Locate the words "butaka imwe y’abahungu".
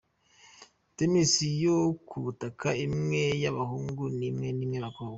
2.23-4.03